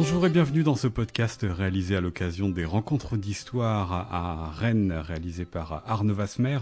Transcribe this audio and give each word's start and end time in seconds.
Bonjour 0.00 0.24
et 0.26 0.30
bienvenue 0.30 0.62
dans 0.62 0.76
ce 0.76 0.86
podcast 0.86 1.44
réalisé 1.44 1.96
à 1.96 2.00
l'occasion 2.00 2.48
des 2.48 2.64
rencontres 2.64 3.16
d'histoire 3.16 3.92
à 3.92 4.52
Rennes, 4.52 4.92
réalisé 4.92 5.44
par 5.44 5.82
Arnaud 5.88 6.14
Vasmer. 6.14 6.60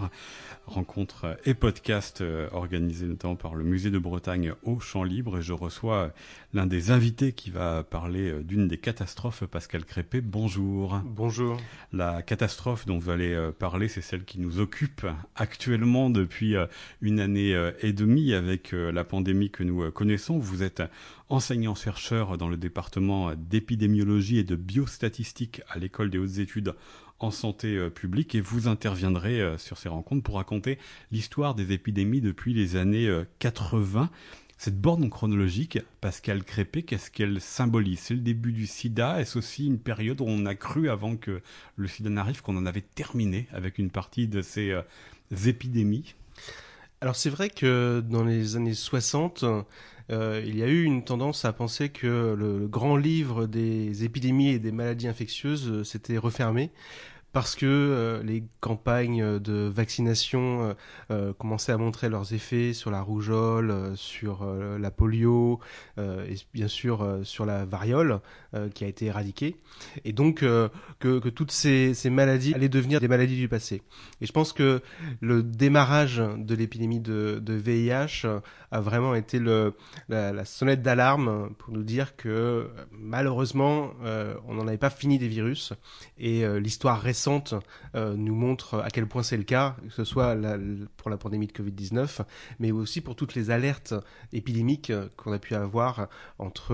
Rencontre 0.65 1.37
et 1.45 1.53
podcast 1.53 2.19
euh, 2.19 2.49
organisé 2.51 3.05
notamment 3.05 3.37
par 3.37 3.55
le 3.55 3.63
Musée 3.63 3.89
de 3.89 3.99
Bretagne 3.99 4.53
au 4.63 4.81
Champ 4.81 5.03
Libre. 5.03 5.37
Et 5.37 5.41
je 5.41 5.53
reçois 5.53 6.11
l'un 6.53 6.65
des 6.65 6.91
invités 6.91 7.31
qui 7.31 7.51
va 7.51 7.83
parler 7.83 8.29
euh, 8.29 8.43
d'une 8.43 8.67
des 8.67 8.77
catastrophes, 8.77 9.45
Pascal 9.45 9.85
Crépé. 9.85 10.19
Bonjour. 10.19 10.99
Bonjour. 11.05 11.57
La 11.93 12.21
catastrophe 12.21 12.85
dont 12.85 12.97
vous 12.97 13.11
allez 13.11 13.33
euh, 13.33 13.51
parler, 13.51 13.87
c'est 13.87 14.01
celle 14.01 14.25
qui 14.25 14.39
nous 14.39 14.59
occupe 14.59 15.05
actuellement 15.37 16.09
depuis 16.09 16.55
une 17.01 17.21
année 17.21 17.55
et 17.81 17.93
demie 17.93 18.33
avec 18.33 18.71
la 18.73 19.03
pandémie 19.05 19.51
que 19.51 19.63
nous 19.63 19.89
connaissons. 19.91 20.37
Vous 20.37 20.63
êtes 20.63 20.81
enseignant-chercheur 21.29 22.37
dans 22.37 22.47
le 22.47 22.57
département 22.57 23.33
d'épidémiologie 23.35 24.37
et 24.37 24.43
de 24.43 24.55
biostatistique 24.55 25.61
à 25.69 25.77
l'école 25.77 26.09
des 26.09 26.17
hautes 26.17 26.37
études 26.37 26.73
en 27.19 27.31
santé 27.31 27.75
euh, 27.75 27.89
publique. 27.89 28.35
Et 28.35 28.41
vous 28.41 28.67
interviendrez 28.67 29.41
euh, 29.41 29.57
sur 29.57 29.77
ces 29.77 29.89
rencontres 29.89 30.23
pour 30.23 30.35
raconter 30.35 30.77
l'histoire 31.11 31.55
des 31.55 31.71
épidémies 31.71 32.21
depuis 32.21 32.53
les 32.53 32.75
années 32.75 33.11
80. 33.39 34.03
Euh, 34.03 34.05
Cette 34.57 34.79
borne 34.79 35.09
chronologique, 35.09 35.79
Pascal 36.01 36.43
Crépé, 36.43 36.83
qu'est-ce 36.83 37.11
qu'elle 37.11 37.41
symbolise? 37.41 37.99
C'est 37.99 38.13
le 38.13 38.21
début 38.21 38.53
du 38.53 38.67
sida. 38.67 39.19
Est-ce 39.19 39.37
aussi 39.37 39.67
une 39.67 39.79
période 39.79 40.21
où 40.21 40.25
on 40.27 40.45
a 40.45 40.55
cru 40.55 40.89
avant 40.89 41.15
que 41.17 41.41
le 41.75 41.87
sida 41.87 42.09
n'arrive 42.09 42.41
qu'on 42.41 42.57
en 42.57 42.65
avait 42.65 42.81
terminé 42.81 43.47
avec 43.51 43.77
une 43.77 43.89
partie 43.89 44.27
de 44.27 44.41
ces 44.41 44.75
épidémies? 45.45 46.15
Alors 47.01 47.15
c'est 47.15 47.29
vrai 47.29 47.49
que 47.49 48.03
dans 48.07 48.23
les 48.23 48.55
années 48.55 48.73
60, 48.73 49.45
euh, 50.09 50.41
il 50.45 50.57
y 50.57 50.63
a 50.63 50.67
eu 50.67 50.83
une 50.83 51.03
tendance 51.03 51.45
à 51.45 51.53
penser 51.53 51.89
que 51.89 52.33
le 52.37 52.67
grand 52.67 52.97
livre 52.97 53.45
des 53.45 54.03
épidémies 54.03 54.49
et 54.49 54.59
des 54.59 54.71
maladies 54.71 55.07
infectieuses 55.07 55.69
euh, 55.69 55.83
s'était 55.83 56.17
refermé 56.17 56.71
parce 57.37 57.55
que 57.55 57.67
euh, 57.67 58.23
les 58.23 58.43
campagnes 58.61 59.37
de 59.37 59.67
vaccination 59.71 60.63
euh, 60.63 60.73
euh, 61.11 61.33
commençaient 61.33 61.71
à 61.71 61.77
montrer 61.77 62.09
leurs 62.09 62.33
effets 62.33 62.73
sur 62.73 62.89
la 62.89 62.99
rougeole, 62.99 63.95
sur 63.95 64.43
la 64.79 64.89
polio 64.89 65.59
et 65.99 66.35
bien 66.55 66.67
sûr 66.67 67.19
sur 67.23 67.45
la 67.45 67.65
variole 67.65 68.21
qui 68.73 68.83
a 68.83 68.87
été 68.87 69.05
éradiquée. 69.05 69.55
Et 70.03 70.13
donc 70.13 70.39
que, 70.39 71.29
toutes 71.29 71.51
ces, 71.51 71.93
maladies 72.09 72.55
allaient 72.55 72.69
devenir 72.69 72.99
des 72.99 73.07
maladies 73.07 73.37
du 73.37 73.47
passé. 73.47 73.83
Et 74.19 74.25
je 74.25 74.31
pense 74.31 74.51
que 74.51 74.81
le 75.21 75.43
démarrage 75.43 76.17
de 76.37 76.55
l'épidémie 76.55 76.99
de, 76.99 77.41
VIH 77.47 78.25
a 78.71 78.81
vraiment 78.81 79.13
été 79.13 79.39
la, 79.39 80.33
la 80.33 80.45
sonnette 80.45 80.81
d'alarme 80.81 81.53
pour 81.59 81.73
nous 81.73 81.83
dire 81.83 82.15
que 82.15 82.69
malheureusement 82.91 83.91
on 84.47 84.55
n'en 84.55 84.67
avait 84.67 84.77
pas 84.77 84.89
fini 84.89 85.19
des 85.19 85.27
virus 85.27 85.73
et 86.17 86.43
l'histoire 86.59 86.99
récente 86.99 87.26
euh, 87.95 88.15
nous 88.15 88.35
montre 88.35 88.79
à 88.79 88.89
quel 88.89 89.07
point 89.07 89.23
c'est 89.23 89.37
le 89.37 89.43
cas, 89.43 89.75
que 89.87 89.93
ce 89.93 90.03
soit 90.03 90.35
pour 90.97 91.09
la 91.09 91.17
pandémie 91.17 91.47
de 91.47 91.51
Covid-19, 91.51 92.21
mais 92.59 92.71
aussi 92.71 93.01
pour 93.01 93.15
toutes 93.15 93.35
les 93.35 93.51
alertes 93.51 93.93
épidémiques 94.33 94.91
qu'on 95.15 95.33
a 95.33 95.39
pu 95.39 95.55
avoir 95.55 96.07
entre 96.39 96.73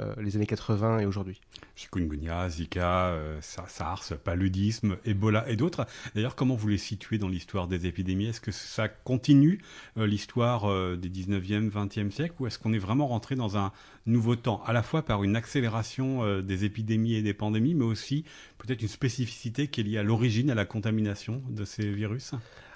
euh, 0.00 0.14
les 0.18 0.36
années 0.36 0.46
80 0.46 1.00
et 1.00 1.06
aujourd'hui. 1.06 1.40
Chikungunya, 1.76 2.48
Zika, 2.48 3.08
euh, 3.08 3.40
SARS, 3.40 4.12
paludisme, 4.22 4.96
Ebola 5.04 5.48
et 5.48 5.56
d'autres. 5.56 5.86
D'ailleurs, 6.14 6.34
comment 6.34 6.54
vous 6.54 6.68
les 6.68 6.78
situez 6.78 7.18
dans 7.18 7.28
l'histoire 7.28 7.68
des 7.68 7.86
épidémies? 7.86 8.26
Est-ce 8.26 8.40
que 8.40 8.52
ça 8.52 8.88
continue 8.88 9.60
l'histoire 9.96 10.66
des 10.96 11.08
19e, 11.08 11.70
20e 11.70 12.10
siècle 12.10 12.34
ou 12.38 12.46
est-ce 12.46 12.58
qu'on 12.58 12.72
est 12.72 12.78
vraiment 12.78 13.08
rentré 13.08 13.34
dans 13.34 13.56
un 13.56 13.72
nouveau 14.06 14.36
temps, 14.36 14.62
à 14.64 14.72
la 14.72 14.82
fois 14.82 15.02
par 15.02 15.24
une 15.24 15.36
accélération 15.36 16.40
des 16.40 16.64
épidémies 16.64 17.14
et 17.14 17.22
des 17.22 17.34
pandémies, 17.34 17.74
mais 17.74 17.84
aussi 17.84 18.24
peut-être 18.58 18.82
une 18.82 18.88
spécificité 18.88 19.68
qui 19.68 19.79
est 19.88 19.98
à 19.98 20.02
l'origine, 20.02 20.50
à 20.50 20.54
la 20.54 20.64
contamination 20.64 21.42
de 21.48 21.64
ces 21.64 21.90
virus 21.90 22.32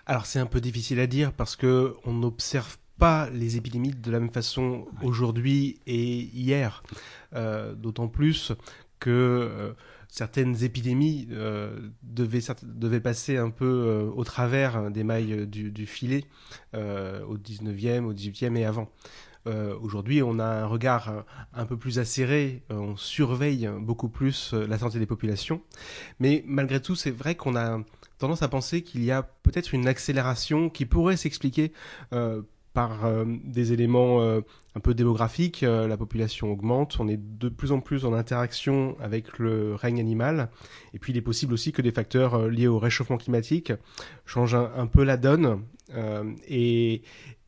Alors 0.06 0.26
c'est 0.26 0.38
un 0.38 0.46
peu 0.46 0.60
difficile 0.60 1.00
à 1.00 1.06
dire 1.06 1.32
parce 1.32 1.56
que 1.56 1.94
on 2.04 2.12
n'observe 2.12 2.76
pas 2.98 3.28
les 3.30 3.56
épidémies 3.56 3.90
de 3.90 4.10
la 4.10 4.20
même 4.20 4.30
façon 4.30 4.86
aujourd'hui 5.02 5.80
et 5.86 6.20
hier, 6.34 6.82
euh, 7.34 7.74
d'autant 7.74 8.08
plus 8.08 8.52
que 9.00 9.10
euh, 9.10 9.72
certaines 10.08 10.62
épidémies 10.62 11.28
euh, 11.32 11.88
devaient, 12.02 12.40
devaient, 12.62 13.00
passer 13.00 13.36
un 13.36 13.50
peu 13.50 14.10
au 14.14 14.24
travers 14.24 14.90
des 14.90 15.04
mailles 15.04 15.46
du, 15.46 15.72
du 15.72 15.86
filet 15.86 16.24
au 16.74 17.36
19e, 17.36 18.04
au 18.04 18.12
18e 18.12 18.56
et 18.56 18.64
avant. 18.64 18.88
Euh, 19.46 19.76
aujourd'hui, 19.80 20.22
on 20.22 20.38
a 20.38 20.44
un 20.44 20.66
regard 20.66 21.10
euh, 21.10 21.20
un 21.52 21.66
peu 21.66 21.76
plus 21.76 21.98
acéré, 21.98 22.62
euh, 22.70 22.76
on 22.76 22.96
surveille 22.96 23.68
beaucoup 23.78 24.08
plus 24.08 24.54
la 24.54 24.78
santé 24.78 24.98
des 24.98 25.06
populations. 25.06 25.60
Mais 26.20 26.42
malgré 26.46 26.80
tout, 26.80 26.94
c'est 26.94 27.10
vrai 27.10 27.34
qu'on 27.34 27.56
a 27.56 27.80
tendance 28.18 28.42
à 28.42 28.48
penser 28.48 28.82
qu'il 28.82 29.04
y 29.04 29.10
a 29.10 29.22
peut-être 29.22 29.74
une 29.74 29.86
accélération 29.86 30.70
qui 30.70 30.86
pourrait 30.86 31.16
s'expliquer 31.16 31.72
par 32.72 33.24
des 33.24 33.72
éléments 33.72 34.22
un 34.22 34.80
peu 34.80 34.94
démographiques. 34.94 35.62
la 35.62 35.96
population 35.96 36.50
augmente, 36.50 36.96
on 37.00 37.08
est 37.08 37.18
de 37.20 37.48
plus 37.48 37.72
en 37.72 37.80
plus 37.80 38.04
en 38.04 38.12
interaction 38.12 38.96
avec 39.00 39.38
le 39.38 39.74
règne 39.74 40.00
animal. 40.00 40.48
Et 40.94 40.98
puis 40.98 41.12
il 41.12 41.16
est 41.16 41.22
possible 41.22 41.52
aussi 41.52 41.72
que 41.72 41.82
des 41.82 41.92
facteurs 41.92 42.48
liés 42.48 42.68
au 42.68 42.78
réchauffement 42.78 43.18
climatique 43.18 43.72
changent 44.24 44.54
un 44.54 44.86
peu 44.86 45.02
la 45.02 45.16
donne. 45.16 45.64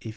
Et 0.06 0.14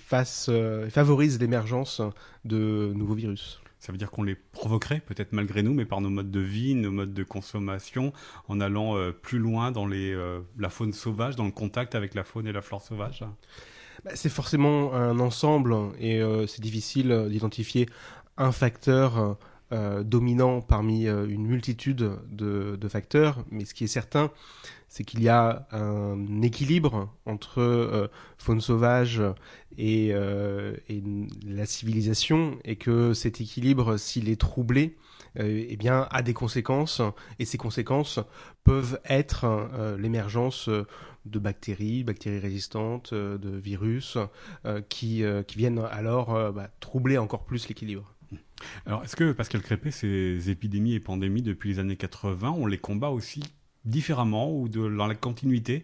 euh, 0.49 0.89
favorise 0.89 1.39
l'émergence 1.39 2.01
de 2.45 2.91
nouveaux 2.95 3.15
virus. 3.15 3.59
Ça 3.79 3.91
veut 3.91 3.97
dire 3.97 4.11
qu'on 4.11 4.23
les 4.23 4.35
provoquerait, 4.35 4.99
peut-être 4.99 5.31
malgré 5.31 5.63
nous, 5.63 5.73
mais 5.73 5.85
par 5.85 6.01
nos 6.01 6.09
modes 6.09 6.31
de 6.31 6.39
vie, 6.39 6.75
nos 6.75 6.91
modes 6.91 7.13
de 7.13 7.23
consommation, 7.23 8.11
en 8.49 8.59
allant 8.59 8.97
euh, 8.97 9.11
plus 9.11 9.39
loin 9.39 9.71
dans 9.71 9.87
les, 9.87 10.13
euh, 10.13 10.41
la 10.57 10.69
faune 10.69 10.91
sauvage, 10.91 11.35
dans 11.35 11.45
le 11.45 11.51
contact 11.51 11.95
avec 11.95 12.13
la 12.13 12.23
faune 12.23 12.45
et 12.45 12.51
la 12.51 12.61
flore 12.61 12.81
sauvage? 12.81 13.23
Bah, 14.03 14.11
C'est 14.15 14.29
forcément 14.29 14.93
un 14.93 15.19
ensemble 15.19 15.75
et 15.99 16.21
c'est 16.47 16.61
difficile 16.61 17.27
d'identifier 17.29 17.89
un 18.37 18.51
facteur 18.51 19.37
dominant 19.71 20.61
parmi 20.61 21.05
une 21.05 21.45
multitude 21.45 22.11
de, 22.31 22.87
facteurs, 22.89 23.45
mais 23.51 23.65
ce 23.65 23.73
qui 23.73 23.83
est 23.83 23.87
certain, 23.87 24.31
c'est 24.89 25.03
qu'il 25.03 25.21
y 25.21 25.29
a 25.29 25.67
un 25.71 26.41
équilibre 26.41 27.09
entre 27.25 27.61
euh, 27.61 28.07
faune 28.37 28.59
sauvage 28.59 29.21
et, 29.77 30.09
euh, 30.11 30.75
la 31.45 31.65
civilisation, 31.65 32.57
et 32.65 32.75
que 32.75 33.13
cet 33.13 33.39
équilibre, 33.39 33.97
s'il 33.97 34.29
est 34.29 34.41
troublé, 34.41 34.97
euh, 35.39 35.65
eh 35.69 35.77
bien, 35.77 36.07
a 36.09 36.23
des 36.23 36.33
conséquences, 36.33 37.01
et 37.37 37.45
ces 37.45 37.57
conséquences 37.57 38.19
peuvent 38.63 38.99
être 39.05 39.69
l'émergence 39.99 40.69
de 41.25 41.39
bactéries, 41.39 42.03
bactéries 42.03 42.39
résistantes, 42.39 43.13
de 43.13 43.57
virus, 43.57 44.17
qui, 44.89 45.23
qui 45.47 45.57
viennent 45.57 45.79
alors 45.91 46.51
bah, 46.51 46.69
troubler 46.79 47.17
encore 47.17 47.45
plus 47.45 47.67
l'équilibre. 47.67 48.13
Alors, 48.85 49.03
est-ce 49.03 49.15
que, 49.15 49.31
Pascal 49.31 49.61
Crépé, 49.61 49.91
ces 49.91 50.49
épidémies 50.49 50.93
et 50.93 50.99
pandémies 50.99 51.41
depuis 51.41 51.69
les 51.69 51.79
années 51.79 51.95
80, 51.95 52.51
on 52.51 52.65
les 52.65 52.77
combat 52.77 53.09
aussi 53.09 53.43
différemment 53.85 54.53
ou 54.53 54.67
dans 54.67 55.07
la 55.07 55.15
continuité 55.15 55.83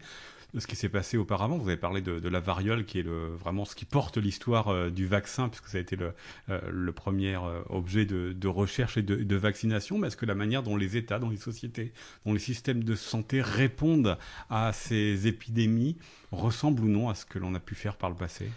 de 0.53 0.59
ce 0.59 0.67
qui 0.67 0.75
s'est 0.75 0.89
passé 0.89 1.17
auparavant? 1.17 1.57
Vous 1.57 1.67
avez 1.67 1.77
parlé 1.77 2.01
de, 2.01 2.27
la 2.27 2.39
variole, 2.39 2.85
qui 2.85 2.99
est 2.99 3.05
vraiment 3.05 3.65
ce 3.65 3.75
qui 3.75 3.85
porte 3.85 4.17
l'histoire 4.17 4.69
euh, 4.69 4.89
du 4.89 5.05
vaccin, 5.05 5.49
puisque 5.49 5.67
ça 5.67 5.77
a 5.77 5.81
été 5.81 5.95
le, 5.95 6.13
euh, 6.49 6.91
premier 6.91 7.35
euh, 7.35 7.61
objet 7.69 8.05
de, 8.05 8.33
de, 8.33 8.47
recherche 8.47 8.97
et 8.97 9.01
de, 9.01 9.35
vaccination. 9.35 9.97
Mais 9.97 10.07
est-ce 10.07 10.17
que 10.17 10.25
la 10.25 10.35
manière 10.35 10.63
dont 10.63 10.77
les 10.77 10.97
États, 10.97 11.19
dont 11.19 11.29
les 11.29 11.37
sociétés, 11.37 11.93
dont 12.25 12.33
les 12.33 12.39
systèmes 12.39 12.83
de 12.83 12.95
santé 12.95 13.41
répondent 13.41 14.17
à 14.49 14.71
ces 14.73 15.27
épidémies 15.27 15.97
ressemble 16.31 16.83
ou 16.83 16.87
non 16.87 17.09
à 17.09 17.15
ce 17.15 17.25
que 17.25 17.39
l'on 17.39 17.53
a 17.55 17.59
pu 17.59 17.75
faire 17.75 17.97
par 17.97 18.09
le 18.09 18.15
passé? 18.15 18.49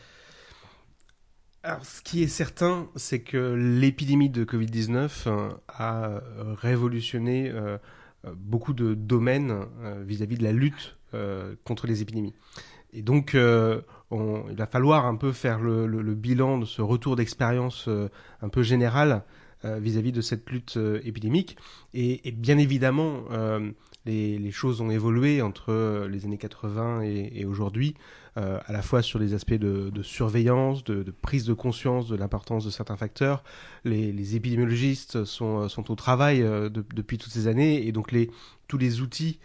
Alors, 1.68 1.84
ce 1.84 2.00
qui 2.00 2.22
est 2.22 2.28
certain, 2.28 2.88
c'est 2.96 3.20
que 3.20 3.52
l'épidémie 3.52 4.30
de 4.30 4.42
Covid-19 4.42 5.50
a 5.68 6.20
révolutionné 6.62 7.52
euh, 8.24 8.32
beaucoup 8.34 8.72
de 8.72 8.94
domaines 8.94 9.66
euh, 9.82 10.02
vis-à-vis 10.04 10.38
de 10.38 10.44
la 10.44 10.52
lutte 10.52 10.96
euh, 11.14 11.54
contre 11.64 11.86
les 11.86 12.02
épidémies. 12.02 12.34
Et 12.92 13.02
donc, 13.02 13.34
il 13.34 14.56
va 14.56 14.66
falloir 14.66 15.04
un 15.04 15.16
peu 15.16 15.32
faire 15.32 15.60
le, 15.60 16.14
bilan 16.14 16.56
de 16.56 16.64
ce 16.64 16.80
retour 16.80 17.16
d'expérience 17.16 17.86
un 18.40 18.48
peu 18.48 18.62
général 18.62 19.24
vis-à-vis 19.62 20.10
de 20.10 20.22
cette 20.22 20.48
lutte 20.48 20.78
épidémique. 21.04 21.58
Et, 21.92 22.32
bien 22.32 22.56
évidemment, 22.56 23.24
les, 24.06 24.50
choses 24.50 24.80
ont 24.80 24.90
évolué 24.90 25.42
entre 25.42 26.06
les 26.10 26.24
années 26.24 26.38
80 26.38 27.02
et 27.02 27.44
aujourd'hui. 27.44 27.94
Euh, 28.38 28.60
à 28.66 28.72
la 28.72 28.82
fois 28.82 29.02
sur 29.02 29.18
des 29.18 29.34
aspects 29.34 29.54
de, 29.54 30.02
surveillance, 30.02 30.84
de, 30.84 31.02
prise 31.22 31.44
de 31.44 31.54
conscience 31.54 32.08
de 32.08 32.14
l'importance 32.14 32.64
de 32.64 32.70
certains 32.70 32.96
facteurs. 32.96 33.42
Les, 33.84 34.36
épidémiologistes 34.36 35.24
sont, 35.24 35.62
euh, 35.62 35.68
sont, 35.68 35.90
au 35.90 35.96
travail 35.96 36.42
euh, 36.42 36.68
depuis 36.68 37.18
toutes 37.18 37.32
ces 37.32 37.48
années 37.48 37.84
et 37.86 37.90
donc 37.90 38.12
les, 38.12 38.30
tous 38.68 38.78
les 38.78 39.00
outils 39.00 39.40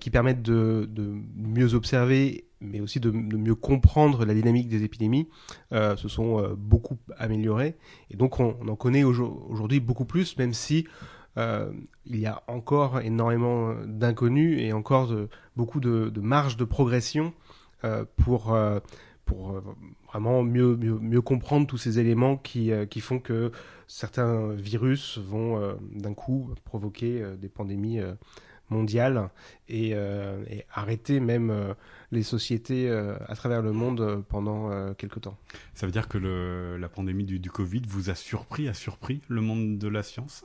qui 0.00 0.10
permettent 0.10 0.42
de, 0.42 0.88
mieux 1.36 1.74
observer 1.74 2.46
mais 2.60 2.80
aussi 2.80 2.98
de, 2.98 3.12
mieux 3.12 3.54
comprendre 3.54 4.24
la 4.24 4.34
dynamique 4.34 4.68
des 4.68 4.82
épidémies 4.82 5.28
se 5.70 6.08
sont 6.08 6.56
beaucoup 6.58 6.98
améliorés 7.16 7.76
et 8.10 8.16
donc 8.16 8.40
on, 8.40 8.56
en 8.68 8.74
connaît 8.74 9.04
aujourd'hui 9.04 9.78
beaucoup 9.78 10.04
plus 10.04 10.36
même 10.36 10.52
si 10.52 10.84
il 11.36 12.16
y 12.16 12.26
a 12.26 12.42
encore 12.48 13.00
énormément 13.00 13.74
d'inconnus 13.86 14.60
et 14.60 14.72
encore 14.72 15.14
beaucoup 15.54 15.78
de, 15.78 16.08
de 16.08 16.20
marge 16.20 16.56
de 16.56 16.64
progression 16.64 17.32
pour 18.16 18.58
pour 19.24 19.62
vraiment 20.08 20.42
mieux, 20.42 21.20
comprendre 21.20 21.66
tous 21.66 21.78
ces 21.78 22.00
éléments 22.00 22.36
qui, 22.36 22.72
font 23.00 23.20
que 23.20 23.52
certains 23.86 24.52
virus 24.52 25.18
vont 25.18 25.78
d'un 25.92 26.14
coup 26.14 26.54
provoquer 26.64 27.24
des 27.38 27.48
pandémies 27.48 28.00
mondiale 28.70 29.30
et, 29.68 29.90
euh, 29.94 30.44
arrêter 30.72 31.20
même 31.20 31.50
euh, 31.50 31.74
les 32.10 32.22
sociétés 32.22 32.88
euh, 32.88 33.16
à 33.26 33.34
travers 33.34 33.62
le 33.62 33.72
monde 33.72 34.24
pendant 34.28 34.94
quelques 34.94 35.22
temps. 35.22 35.38
Ça 35.74 35.86
veut 35.86 35.92
dire 35.92 36.08
que 36.08 36.18
la 36.18 36.88
pandémie 36.88 37.24
du, 37.24 37.50
Covid 37.50 37.82
vous 37.86 38.10
a 38.10 38.14
surpris, 38.14 38.68
a 38.68 38.74
surpris 38.74 39.22
le 39.28 39.40
monde 39.40 39.78
de 39.78 39.88
la 39.88 40.02
science? 40.02 40.44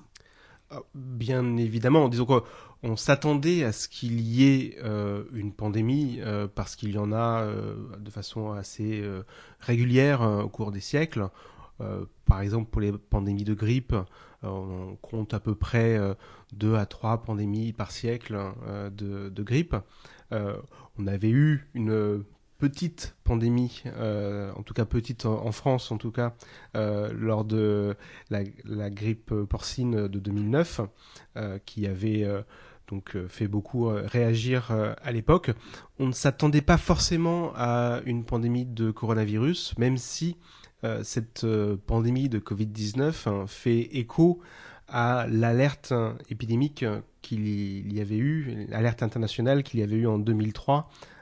Bien 0.95 1.57
évidemment, 1.57 2.09
disons 2.09 2.25
qu'on 2.25 2.95
s'attendait 2.95 3.63
à 3.63 3.71
ce 3.71 3.87
qu'il 3.87 4.19
y 4.21 4.43
ait 4.43 4.77
une 5.33 5.53
pandémie 5.53 6.19
parce 6.55 6.75
qu'il 6.75 6.91
y 6.91 6.97
en 6.97 7.11
a 7.11 7.45
de 7.99 8.09
façon 8.09 8.51
assez 8.51 9.03
régulière 9.59 10.21
au 10.21 10.49
cours 10.49 10.71
des 10.71 10.79
siècles. 10.79 11.29
par 12.25 12.41
exemple, 12.41 12.69
pour 12.69 12.81
les 12.81 12.91
pandémies 12.91 13.43
de 13.43 13.53
grippe, 13.53 13.95
on 14.41 14.97
compte 15.01 15.33
à 15.33 15.39
peu 15.39 15.55
près 15.55 15.99
deux 16.53 16.75
à 16.75 16.85
trois 16.85 17.23
pandémies 17.23 17.73
par 17.73 17.91
siècle 17.91 18.37
euh, 18.67 18.89
de, 18.89 19.43
grippe. 19.43 19.75
Euh, 20.31 20.55
on 20.97 21.07
avait 21.07 21.29
eu 21.29 21.67
une 21.73 22.23
petite 22.63 23.17
pandémie, 23.25 23.83
euh, 23.87 24.49
en 24.55 24.63
tout 24.63 24.73
cas 24.73 24.85
petite 24.85 25.25
en, 25.25 25.51
France 25.51 25.91
en 25.91 25.97
tout 25.97 26.11
cas, 26.11 26.33
lors 26.73 27.43
de 27.43 27.97
la, 28.29 28.89
grippe 28.89 29.33
porcine 29.49 30.07
de 30.07 30.19
2009, 30.19 30.79
qui 31.65 31.87
avait 31.87 32.25
donc 32.87 33.17
fait 33.27 33.49
beaucoup 33.49 33.87
réagir 33.87 34.71
à 34.71 35.11
l'époque. 35.11 35.51
On 35.99 36.07
ne 36.07 36.13
s'attendait 36.13 36.61
pas 36.61 36.77
forcément 36.77 37.51
à 37.57 37.99
une 38.05 38.23
pandémie 38.23 38.65
de 38.65 38.91
coronavirus, 38.91 39.77
même 39.77 39.97
si 39.97 40.37
cette 41.01 41.45
pandémie 41.85 42.29
de 42.29 42.39
Covid-19 42.39 43.27
hein, 43.27 43.45
fait 43.45 43.89
écho 43.91 44.39
à 44.87 45.27
l'alerte 45.29 45.93
épidémique 46.29 46.85
qu'il 47.21 47.93
y 47.93 47.99
avait 47.99 48.17
eu, 48.17 48.67
l'alerte 48.69 49.03
internationale 49.03 49.63
qu'il 49.63 49.81
y 49.81 49.83
avait 49.83 49.97
eu 49.97 50.07
en 50.07 50.17
2003 50.17 50.77
euh, 50.77 51.12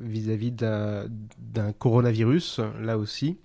vis-à-vis 0.00 0.52
d'un 0.52 1.72
coronavirus, 1.78 2.60
là 2.80 2.98
aussi, 2.98 3.38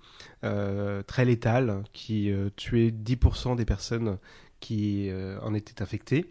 euh, 0.44 1.02
très 1.02 1.24
létal, 1.24 1.82
qui 1.92 2.30
euh, 2.30 2.50
tuait 2.56 2.90
10% 2.90 3.56
des 3.56 3.64
personnes 3.64 4.18
qui 4.60 5.10
en 5.40 5.54
étaient 5.54 5.80
infectées, 5.80 6.26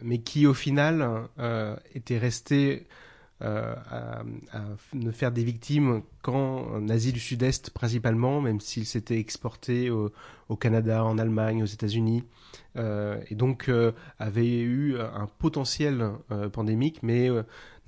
mais 0.00 0.18
qui 0.18 0.46
au 0.46 0.54
final 0.54 1.26
était 1.92 2.18
resté 2.18 2.86
euh, 3.42 3.74
à, 3.90 4.22
ne 4.92 5.10
faire 5.10 5.32
des 5.32 5.42
victimes 5.42 6.02
qu'en 6.22 6.88
Asie 6.88 7.12
du 7.12 7.18
Sud-Est 7.18 7.70
principalement, 7.70 8.40
même 8.40 8.60
s'il 8.60 8.86
s'était 8.86 9.18
exporté 9.18 9.90
au, 9.90 10.10
Canada, 10.56 11.04
en 11.04 11.18
Allemagne, 11.18 11.62
aux 11.62 11.66
États-Unis, 11.66 12.24
euh, 12.76 13.20
et 13.28 13.34
donc 13.34 13.68
euh, 13.68 13.90
avait 14.20 14.60
eu 14.60 14.96
un 15.00 15.26
potentiel 15.38 16.12
pandémique, 16.52 17.02
mais 17.02 17.28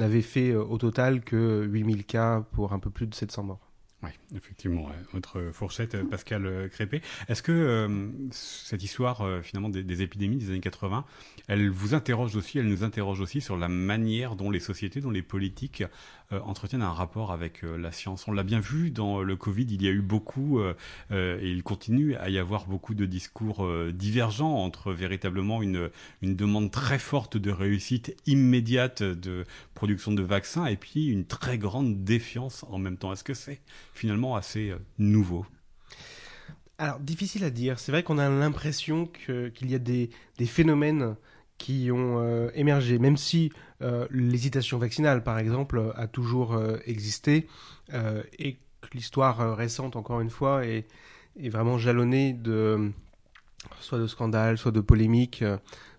n'avait 0.00 0.22
fait 0.22 0.54
au 0.54 0.78
total 0.78 1.22
que 1.22 1.64
8000 1.64 2.04
cas 2.04 2.44
pour 2.52 2.72
un 2.72 2.81
peu 2.81 2.90
plus 2.90 3.06
de 3.06 3.14
700 3.14 3.44
morts. 3.44 3.65
Oui, 4.02 4.10
effectivement, 4.34 4.90
votre 5.12 5.50
fourchette, 5.52 5.94
euh, 5.94 6.04
Pascal 6.04 6.44
euh, 6.44 6.69
Crépé. 6.69 7.00
Est-ce 7.28 7.43
que 7.43 7.52
euh, 7.52 8.08
cette 8.31 8.82
histoire, 8.82 9.26
finalement, 9.43 9.70
des, 9.70 10.02
épidémies 10.02 10.37
des 10.37 10.50
années 10.50 10.60
80, 10.60 11.06
elle 11.48 11.70
vous 11.70 11.94
interroge 11.94 12.37
aussi, 12.37 12.58
elle 12.58 12.69
nous 12.69 12.84
interroge 12.84 13.20
aussi 13.20 13.40
sur 13.40 13.56
la 13.56 13.69
manière 13.69 14.37
dont 14.37 14.50
les 14.50 14.60
sociétés, 14.60 15.00
dont 15.00 15.10
les 15.10 15.22
politiques 15.22 15.82
entretiennent 16.31 16.82
un 16.82 16.93
rapport 16.93 17.32
avec 17.32 17.62
la 17.62 17.93
science 17.93 18.26
On 18.28 18.32
l'a 18.32 18.43
bien 18.43 18.61
vu 18.61 18.90
dans 18.90 19.23
le 19.23 19.37
Covid, 19.37 19.67
il 19.70 19.82
y 19.82 19.88
a 19.88 19.90
eu 19.90 20.00
beaucoup, 20.00 20.61
et 21.11 21.50
il 21.50 21.62
continue 21.62 22.17
à 22.17 22.28
y 22.31 22.38
avoir 22.38 22.67
beaucoup 22.67 22.94
de 22.94 23.06
discours 23.06 23.67
divergents 23.93 24.55
entre 24.55 24.93
véritablement 24.93 25.62
une, 25.62 25.90
une 26.23 26.37
demande 26.37 26.70
très 26.70 26.99
forte 26.99 27.37
de 27.37 27.50
réussite 27.50 28.17
immédiate 28.26 29.02
de 29.02 29.44
production 29.75 30.12
de 30.12 30.23
vaccins 30.23 30.67
et 30.67 30.76
puis 30.76 31.06
une 31.06 31.25
très 31.25 31.58
grande 31.58 32.05
défiance 32.05 32.64
en 32.70 32.78
même 32.78 32.96
temps. 32.96 33.12
Est-ce 33.12 33.25
que 33.25 33.34
c'est 33.34 33.61
finalement 33.94 34.37
assez 34.37 34.70
euh, 34.70 34.78
nouveau? 34.99 35.46
Alors, 36.78 37.00
difficile 37.00 37.44
à 37.44 37.50
dire. 37.50 37.78
C'est 37.78 37.93
vrai 37.93 38.02
qu'on 38.02 38.19
a 38.19 38.28
l'impression 38.28 39.06
qu'il 39.06 39.70
y 39.70 39.75
a 39.75 39.78
des, 39.78 40.11
phénomènes 40.44 41.17
qui 41.58 41.91
ont 41.91 42.20
euh, 42.20 42.50
émergé, 42.55 42.99
même 42.99 43.17
si 43.17 43.50
euh, 43.82 44.06
l'hésitation 44.11 44.79
vaccinale, 44.79 45.23
par 45.23 45.38
exemple, 45.38 45.93
a 45.97 46.06
toujours 46.06 46.61
existé, 46.87 47.47
et 48.38 48.55
que 48.81 48.88
l'histoire 48.94 49.56
récente, 49.56 49.97
encore 49.97 50.20
une 50.20 50.31
fois, 50.31 50.67
est, 50.67 50.87
est, 51.41 51.49
vraiment 51.49 51.79
jalonnée 51.79 52.32
de 52.32 52.91
soit 53.81 53.99
de 53.99 54.06
scandales, 54.06 54.58
soit 54.58 54.73
de 54.73 54.81
polémiques, 54.81 55.44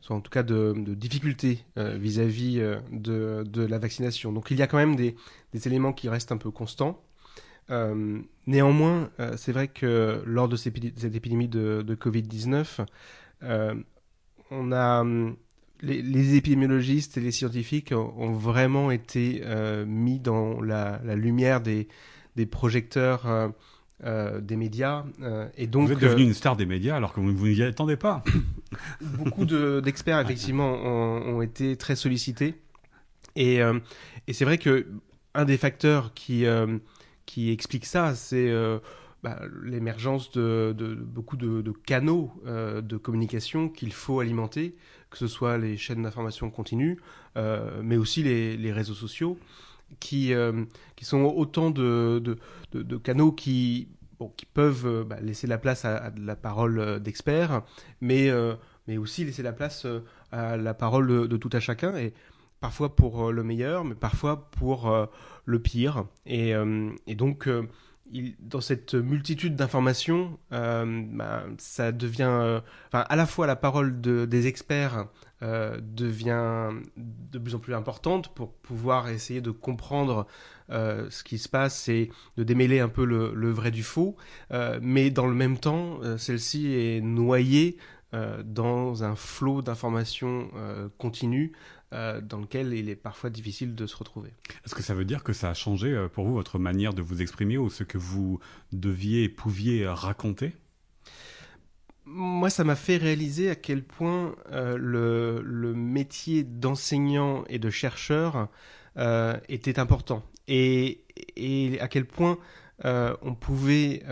soit 0.02 0.16
en 0.16 0.22
tout 0.22 0.30
cas 0.32 0.44
de, 0.44 0.74
difficultés 0.96 1.64
vis-à-vis 1.78 2.58
de, 2.92 3.44
de, 3.44 3.66
la 3.66 3.80
vaccination. 3.80 4.34
Donc 4.34 4.52
il 4.52 4.58
y 4.58 4.62
a 4.62 4.68
quand 4.68 4.78
même 4.78 4.96
des, 4.98 5.16
des 5.54 5.68
éléments 5.68 5.94
qui 5.94 6.10
restent 6.10 6.34
un 6.34 6.38
peu 6.38 6.52
constants. 6.52 7.02
Euh, 7.70 8.22
néanmoins, 8.46 9.10
euh, 9.20 9.36
c'est 9.38 9.52
vrai 9.52 9.68
que 9.68 10.22
lors 10.26 10.48
de 10.48 10.56
cette 10.56 10.78
épidémie 10.78 11.48
de, 11.48 11.98
Covid-19, 12.00 12.86
euh, 13.44 13.76
on 14.52 14.72
a 14.72 15.04
les, 15.82 16.36
épidémiologistes 16.36 17.18
et 17.18 17.22
les 17.22 17.32
scientifiques 17.32 17.92
ont 17.94 18.34
vraiment 18.34 18.92
été 18.92 19.44
mis 19.86 20.20
dans 20.20 20.62
la, 20.62 21.00
lumière 21.16 21.62
des, 21.62 21.88
projecteurs 22.50 23.54
des 24.04 24.56
médias. 24.56 25.06
et 25.56 25.68
donc, 25.68 25.88
vous 25.88 25.94
êtes 25.94 26.00
devenu 26.00 26.24
une 26.24 26.34
star 26.34 26.56
des 26.56 26.66
médias 26.66 26.96
alors 26.96 27.14
que 27.14 27.20
vous 27.20 27.32
ne 27.32 27.38
vous 27.38 27.48
y 27.48 27.64
attendez 27.64 27.98
pas. 27.98 28.24
beaucoup 29.02 29.46
d'experts, 29.46 30.20
effectivement, 30.20 30.74
ont, 30.74 31.42
été 31.42 31.76
très 31.76 31.96
sollicités. 31.96 32.56
Et, 33.36 33.60
et 34.28 34.34
c'est 34.34 34.46
vrai 34.46 34.58
que 34.58 34.88
un 35.34 35.46
des 35.46 35.58
facteurs 35.58 36.14
qui 36.14 36.46
qui 37.28 37.52
explique 37.52 37.86
ça, 37.86 38.16
c'est 38.16 38.50
euh, 38.50 38.80
bah, 39.22 39.40
l'émergence 39.64 40.32
de, 40.32 40.74
beaucoup 41.00 41.38
de, 41.38 41.72
canaux 41.86 42.32
euh, 42.48 42.82
de 42.82 42.98
communication 42.98 43.70
qu'il 43.70 43.94
faut 43.94 44.20
alimenter, 44.20 44.76
que 45.10 45.18
ce 45.18 45.28
soit 45.28 45.58
les 45.58 45.78
chaînes 45.78 46.04
d'information 46.04 46.50
continue, 46.50 47.00
euh, 47.38 47.82
mais 47.84 47.98
aussi 47.98 48.24
les, 48.24 48.72
réseaux 48.72 48.94
sociaux, 48.94 49.38
qui, 50.00 50.34
qui 50.96 51.06
sont 51.06 51.24
autant 51.24 51.72
de, 51.72 52.38
canaux 53.04 53.32
qui, 53.32 53.88
qui 54.36 54.46
peuvent 54.46 55.06
bah, 55.08 55.18
laisser 55.22 55.48
la 55.48 55.58
place 55.58 55.86
à, 55.86 56.12
la 56.18 56.36
parole 56.36 57.00
d'experts, 57.00 57.62
mais, 58.02 58.30
mais 58.88 58.98
aussi 58.98 59.24
laisser 59.24 59.44
la 59.44 59.54
place 59.54 59.88
à 60.32 60.58
la 60.58 60.74
parole 60.74 61.28
de, 61.30 61.38
tout 61.38 61.50
à 61.54 61.62
chacun. 61.62 61.96
Et 61.96 62.14
parfois 62.60 62.96
pour 62.96 63.32
le 63.32 63.44
meilleur, 63.44 63.86
mais 63.86 63.96
parfois 63.96 64.50
pour 64.52 64.92
le 65.48 65.60
pire. 65.60 66.06
Et, 66.28 66.54
euh, 66.54 66.92
et 67.08 67.16
donc, 67.16 67.48
euh, 67.48 67.64
dans 68.40 68.62
cette 68.62 68.94
multitude 68.94 69.56
d'informations, 69.56 70.38
euh, 70.54 71.04
bah, 71.12 71.44
ça 71.58 71.92
devient, 71.92 72.62
enfin, 72.88 73.06
à 73.08 73.16
la 73.16 73.26
fois 73.26 73.48
la 73.48 73.56
parole 73.56 74.02
de, 74.02 74.26
des 74.26 74.48
experts 74.48 75.08
devient 75.40 76.70
de 76.98 77.38
plus 77.38 77.54
en 77.54 77.60
plus 77.60 77.76
importante 77.76 78.34
pour 78.34 78.54
pouvoir 78.54 79.08
essayer 79.10 79.40
de 79.40 79.52
comprendre 79.52 80.26
ce 80.68 81.24
qui 81.24 81.38
se 81.38 81.48
passe 81.48 81.90
et 81.90 82.10
de 82.38 82.44
démêler 82.44 82.80
un 82.80 82.90
peu 82.90 83.06
le 83.06 83.52
vrai 83.52 83.70
du 83.70 83.84
faux. 83.84 84.16
mais 84.82 85.12
dans 85.12 85.28
le 85.28 85.36
même 85.36 85.60
temps, 85.60 86.00
celle-ci 86.18 86.74
est 86.74 87.02
noyée 87.02 87.78
dans 88.14 89.04
un 89.04 89.16
flot 89.16 89.62
d'informations 89.62 90.50
continues 90.98 91.54
euh, 91.94 92.20
dans 92.20 92.40
lequel 92.40 92.74
il 92.74 92.90
est 92.90 92.98
parfois 92.98 93.30
difficile 93.30 93.74
de 93.74 93.88
se 93.88 93.96
retrouver. 93.96 94.32
Est-ce 94.66 94.76
que 94.76 94.84
ça 94.84 94.94
veut 94.94 95.06
dire 95.06 95.24
que 95.24 95.32
ça 95.32 95.50
a 95.50 95.54
changé 95.54 95.94
euh, 95.94 96.10
pour 96.10 96.26
vous 96.26 96.34
votre 96.34 96.60
manière 96.60 96.94
de 96.94 97.02
vous 97.02 97.22
exprimer 97.22 97.58
ou 97.58 97.70
ce 97.70 97.86
que 97.86 97.98
vous 97.98 98.42
deviez 98.74 99.24
et 99.24 99.30
pouviez 99.30 99.88
raconter? 99.88 100.52
Moi, 102.04 102.50
ça 102.50 102.66
m'a 102.66 102.76
fait 102.76 102.98
réaliser 102.98 103.50
à 103.50 103.56
quel 103.56 103.86
point 103.86 104.36
euh, 104.52 104.76
le, 104.76 105.42
le, 105.42 105.74
métier 105.74 106.44
d'enseignant 106.44 107.46
et 107.48 107.58
de 107.58 107.70
chercheur 107.70 108.50
était 109.48 109.80
important 109.80 110.26
et, 110.50 111.06
et, 111.38 111.80
à 111.80 111.88
quel 111.88 112.06
point 112.06 112.38
on 112.84 113.36
pouvait 113.36 114.04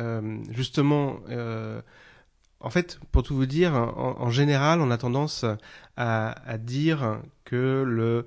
justement 0.52 1.20
en 2.60 2.70
fait, 2.70 3.00
pour 3.12 3.24
tout 3.24 3.36
vous 3.36 3.46
dire, 3.46 3.74
en, 3.74 4.32
général, 4.32 4.82
on 4.82 4.90
a 4.90 4.98
tendance 4.98 5.46
à, 5.98 6.58
dire 6.58 7.20
que 7.44 7.84
le, 7.86 8.26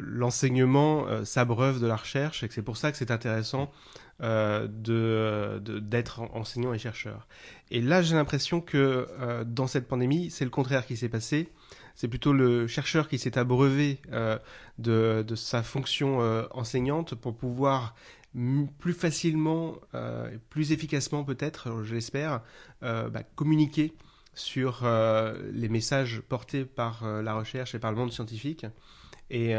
l'enseignement 0.00 1.06
s'abreuve 1.24 1.80
de 1.80 1.86
la 1.86 1.96
recherche 1.96 2.42
et 2.42 2.48
que 2.48 2.54
c'est 2.54 2.62
pour 2.62 2.76
ça 2.76 2.90
que 2.92 2.98
c'est 2.98 3.10
intéressant 3.10 3.72
de 4.20 5.62
d'être 5.64 6.20
enseignant 6.34 6.74
et 6.74 6.78
chercheur. 6.78 7.26
Et 7.70 7.80
là, 7.80 8.02
j'ai 8.02 8.16
l'impression 8.16 8.60
que 8.60 9.08
dans 9.46 9.66
cette 9.66 9.88
pandémie, 9.88 10.30
c'est 10.30 10.44
le 10.44 10.50
contraire 10.50 10.84
qui 10.84 10.96
s'est 10.96 11.08
passé 11.08 11.48
c'est 11.94 12.08
plutôt 12.08 12.32
le 12.32 12.66
chercheur 12.66 13.08
qui 13.08 13.18
s'est 13.18 13.38
abreuvé 13.38 14.00
euh, 14.12 14.38
de, 14.78 15.34
sa 15.34 15.62
fonction 15.62 16.20
euh, 16.20 16.44
enseignante 16.50 17.14
pour 17.14 17.36
pouvoir 17.36 17.94
plus 18.78 18.94
facilement, 18.94 19.76
euh, 19.94 20.36
plus 20.50 20.72
efficacement 20.72 21.24
peut-être, 21.24 21.82
je 21.82 21.94
l'espère, 21.94 22.42
euh, 22.82 23.08
bah, 23.10 23.22
communiquer 23.22 23.92
sur 24.34 24.80
euh, 24.84 25.50
les 25.52 25.68
messages 25.68 26.20
portés 26.20 26.64
par 26.64 27.04
euh, 27.04 27.22
la 27.22 27.34
recherche 27.34 27.74
et 27.74 27.78
par 27.78 27.90
le 27.90 27.98
monde 27.98 28.12
scientifique, 28.12 28.66
et, 29.30 29.54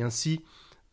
ainsi 0.00 0.40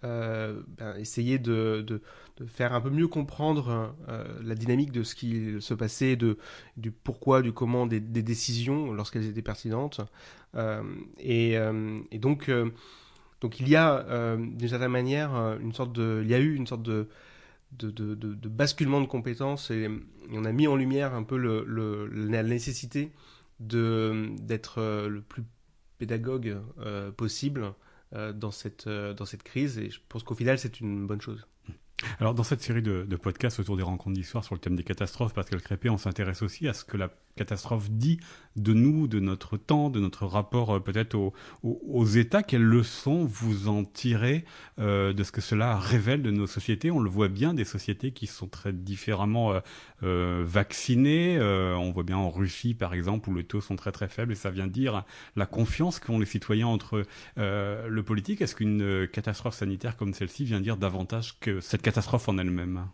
ben, 0.03 0.95
essayer 0.97 1.39
de, 1.39 2.01
faire 2.47 2.73
un 2.73 2.81
peu 2.81 2.89
mieux 2.91 3.07
comprendre 3.07 3.95
la 4.43 4.53
dynamique 4.53 4.91
de 4.91 5.01
ce 5.01 5.15
qui 5.15 5.59
se 5.59 5.73
passait, 5.73 6.15
de, 6.15 6.37
du 6.77 6.91
pourquoi, 6.91 7.41
du 7.41 7.51
comment 7.51 7.87
des, 7.87 7.99
décisions 7.99 8.93
lorsqu'elles 8.93 9.25
étaient 9.25 9.41
pertinentes, 9.41 10.01
euh, 10.55 10.83
et, 11.19 11.57
euh, 11.57 11.99
donc, 12.13 12.49
euh, 12.49 12.71
donc 13.41 13.59
il 13.59 13.67
y 13.67 13.75
a 13.75 14.37
d'une 14.37 14.69
certaine 14.69 14.91
manière 14.91 15.35
une 15.59 15.73
sorte 15.73 15.91
de, 15.93 16.21
il 16.23 16.29
y 16.29 16.33
a 16.33 16.39
eu 16.39 16.55
une 16.55 16.67
sorte 16.67 16.83
de 16.83 17.09
de, 17.71 17.89
de, 17.89 18.15
de, 18.15 18.33
de, 18.33 18.49
basculement 18.49 18.99
de 18.99 19.07
compétences 19.07 19.71
et, 19.71 19.87
on 20.33 20.45
a 20.45 20.51
mis 20.51 20.67
en 20.67 20.75
lumière 20.75 21.13
un 21.13 21.23
peu 21.23 21.37
le, 21.37 22.07
la 22.07 22.43
nécessité 22.43 23.11
d'être 23.59 24.81
le 25.07 25.21
plus 25.21 25.43
pédagogue 26.01 26.57
euh, 26.79 27.11
possible 27.11 27.73
euh, 28.13 28.33
dans, 28.33 28.49
cette, 28.49 28.87
euh, 28.87 29.13
dans 29.13 29.25
cette 29.25 29.43
crise 29.43 29.77
et 29.77 29.91
je 29.91 29.99
pense 30.09 30.23
qu'au 30.23 30.33
final 30.33 30.57
c'est 30.57 30.79
une 30.79 31.05
bonne 31.05 31.21
chose. 31.21 31.45
Alors 32.19 32.33
dans 32.33 32.43
cette 32.43 32.61
série 32.61 32.81
de, 32.81 33.05
de 33.07 33.15
podcasts 33.15 33.59
autour 33.59 33.77
des 33.77 33.83
rencontres 33.83 34.15
d'histoire 34.15 34.43
sur 34.43 34.55
le 34.55 34.59
thème 34.59 34.75
des 34.75 34.83
catastrophes, 34.83 35.35
Pascal 35.35 35.61
Crépé, 35.61 35.91
on 35.91 35.97
s'intéresse 35.97 36.41
aussi 36.41 36.67
à 36.67 36.73
ce 36.73 36.83
que 36.83 36.97
la 36.97 37.11
catastrophe 37.35 37.89
dit 37.89 38.19
de 38.55 38.73
nous, 38.73 39.07
de 39.07 39.19
notre 39.19 39.57
temps, 39.57 39.89
de 39.89 39.99
notre 39.99 40.25
rapport 40.25 40.75
euh, 40.75 40.79
peut-être 40.79 41.15
aux, 41.63 42.05
États. 42.05 42.43
Quelles 42.43 42.63
leçons 42.63 43.25
vous 43.25 43.67
en 43.67 43.83
tirez 43.83 44.45
euh, 44.79 45.13
de 45.13 45.23
ce 45.23 45.31
que 45.31 45.41
cela 45.41 45.77
révèle 45.77 46.21
de 46.21 46.31
nos 46.31 46.47
sociétés? 46.47 46.91
On 46.91 46.99
le 46.99 47.09
voit 47.09 47.29
bien, 47.29 47.53
des 47.53 47.63
sociétés 47.63 48.11
qui 48.11 48.27
sont 48.27 48.47
très 48.47 48.73
différemment 48.73 49.53
euh, 50.03 50.43
vaccinées. 50.45 51.39
On 51.41 51.91
voit 51.91 52.03
bien 52.03 52.17
en 52.17 52.29
Russie, 52.29 52.73
par 52.73 52.93
exemple, 52.93 53.29
où 53.29 53.35
les 53.35 53.43
taux 53.43 53.61
sont 53.61 53.75
très 53.75 53.91
très 53.91 54.09
faibles 54.09 54.33
et 54.33 54.35
ça 54.35 54.51
vient 54.51 54.67
dire 54.67 55.03
la 55.35 55.45
confiance 55.45 55.99
qu'ont 55.99 56.19
les 56.19 56.25
citoyens 56.25 56.67
entre 56.67 57.05
le 57.37 58.01
politique. 58.01 58.41
Est-ce 58.41 58.55
qu'une 58.55 59.07
catastrophe 59.07 59.55
sanitaire 59.55 59.95
comme 59.95 60.13
celle-ci 60.13 60.43
vient 60.45 60.59
dire 60.61 60.77
davantage 60.77 61.39
que 61.39 61.61
cette 61.61 61.81
catastrophe 61.81 62.27
en 62.29 62.37
elle-même? 62.37 62.87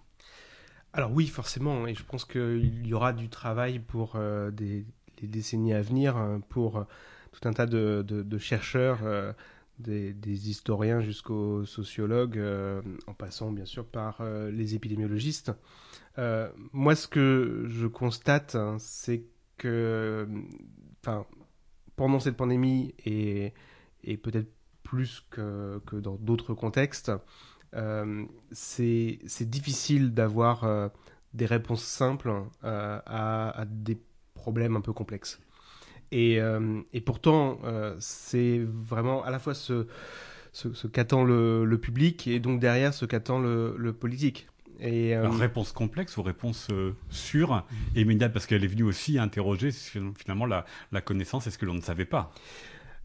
Alors 0.98 1.12
oui, 1.12 1.28
forcément, 1.28 1.86
et 1.86 1.94
je 1.94 2.04
pense 2.04 2.26
qu'il 2.26 2.88
y 2.88 2.94
aura 2.96 3.14
du 3.14 3.30
travail 3.30 3.78
pour 3.78 4.16
euh, 4.16 4.50
des, 4.50 4.84
les 5.22 5.28
décennies 5.28 5.76
à 5.76 5.82
venir, 5.84 6.18
hein, 6.18 6.42
pour 6.50 6.78
euh, 6.78 6.84
tout 7.32 7.48
un 7.48 7.54
tas 7.54 7.68
de, 7.68 8.38
chercheurs, 8.40 9.02
euh, 9.04 9.32
des, 9.78 10.50
historiens 10.50 11.00
jusqu'aux 11.02 11.66
sociologues, 11.66 12.42
en 13.06 13.14
passant 13.14 13.52
bien 13.52 13.66
sûr 13.66 13.86
par 13.86 14.24
les 14.52 14.74
épidémiologistes. 14.74 15.52
Moi, 16.18 16.96
ce 16.96 17.08
que 17.08 17.66
je 17.68 17.86
constate, 17.86 18.56
hein, 18.56 18.78
c'est 18.80 19.24
que, 19.60 20.28
pendant 21.96 22.20
cette 22.20 22.38
pandémie 22.38 22.96
et, 23.06 23.54
peut-être 24.24 24.50
plus 24.82 25.24
que, 25.30 25.80
dans 25.94 26.16
d'autres 26.16 26.56
contextes, 26.56 27.12
c'est 28.52 29.50
difficile 29.50 30.14
d'avoir 30.14 30.64
euh, 30.64 30.90
des 31.34 31.46
réponses 31.46 31.84
simples 31.84 32.32
euh, 32.64 33.00
à, 33.06 33.66
des 33.68 33.98
problèmes 34.34 34.76
un 34.76 34.82
peu 34.82 34.94
complexes. 34.94 35.40
Et, 36.12 36.40
euh, 36.40 36.82
pourtant, 37.06 37.60
euh, 37.64 37.96
c'est 38.00 38.62
vraiment 38.64 39.24
à 39.24 39.32
la 39.32 39.40
fois 39.40 39.54
ce, 39.54 39.88
qu'attend 40.92 41.24
le, 41.24 41.78
public 41.82 42.28
et 42.28 42.40
donc 42.40 42.60
derrière 42.60 42.94
ce 42.94 43.06
qu'attend 43.06 43.40
le, 43.40 43.94
politique. 43.94 44.48
Et, 44.80 45.16
euh... 45.16 45.28
Réponse 45.30 45.72
complexe 45.72 46.18
ou 46.18 46.24
réponse 46.24 46.68
euh, 46.72 46.96
sûre 47.10 47.66
et 47.96 48.02
immédiate? 48.02 48.32
Parce 48.32 48.46
qu'elle 48.46 48.64
est 48.64 48.68
venue 48.68 48.84
aussi 48.84 49.18
interroger 49.18 49.72
finalement 49.72 50.46
la, 50.46 50.66
la 50.92 51.02
connaissance 51.02 51.48
et 51.48 51.52
ce 51.52 51.58
que 51.58 51.66
l'on 51.66 51.74
ne 51.74 51.82
savait 51.82 52.06
pas. 52.06 52.32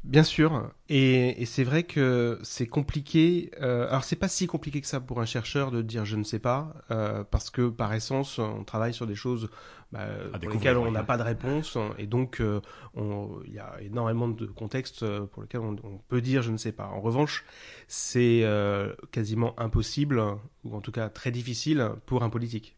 Bien 0.05 0.25
sûr, 0.25 0.69
et, 0.89 1.41
et 1.41 1.47
c'est 1.47 1.63
vrai 1.63 1.85
que 1.85 2.41
c'est 2.43 2.67
compliqué. 2.67 3.53
Euh, 3.61 3.89
alors 3.89 4.03
c'est 4.03 4.17
pas 4.17 4.27
si 4.27 4.49
compliqué 4.49 4.81
que 4.81 4.87
ça 4.89 4.99
pour 5.01 5.21
un 5.21 5.27
chercheur 5.27 5.71
de 5.71 5.81
dire 5.81 6.05
je 6.05 6.17
ne 6.17 6.25
sais 6.25 6.41
pas, 6.41 6.75
euh, 6.91 7.23
parce 7.23 7.51
que 7.51 7.69
par 7.69 7.95
essence 7.95 8.41
on 8.41 8.65
travaille 8.65 8.93
sur 8.93 9.07
des 9.07 9.15
choses 9.15 9.49
bah, 9.93 10.07
pour 10.41 10.51
lesquelles 10.51 10.77
on 10.77 10.91
n'a 10.91 11.05
pas 11.05 11.19
de 11.19 11.23
réponse, 11.23 11.79
et 11.99 12.09
donc 12.09 12.41
euh, 12.41 12.61
il 12.97 13.53
y 13.53 13.61
a 13.61 13.77
énormément 13.81 14.27
de 14.27 14.47
contextes 14.47 15.07
pour 15.27 15.43
lesquels 15.43 15.61
on, 15.61 15.77
on, 15.85 15.99
peut 16.09 16.21
dire 16.21 16.43
je 16.43 16.51
ne 16.51 16.57
sais 16.57 16.73
pas. 16.73 16.89
En 16.89 17.01
revanche, 17.01 17.45
c'est 17.87 18.41
euh, 18.43 18.95
quasiment 19.13 19.59
impossible, 19.61 20.21
ou 20.65 20.75
en 20.75 20.81
tout 20.81 20.93
cas 20.93 21.11
très 21.11 21.31
difficile 21.31 21.91
pour 22.07 22.25
un 22.25 22.31
politique. 22.31 22.77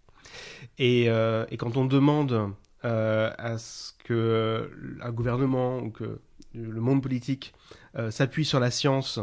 Et, 0.79 1.09
euh, 1.09 1.47
et 1.51 1.57
quand 1.57 1.77
on 1.77 1.85
demande 1.85 2.53
euh, 2.85 3.31
à 3.39 3.59
ce 3.59 3.93
que 4.05 4.71
un 5.01 5.11
gouvernement 5.11 5.79
ou 5.79 5.91
que 5.91 6.21
le 6.55 6.81
monde 6.81 7.03
politique 7.03 7.55
euh, 7.97 8.11
s'appuie 8.11 8.45
sur 8.45 8.61
la 8.61 8.71
science 8.71 9.21